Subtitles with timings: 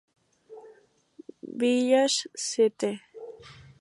[1.61, 2.97] Village St.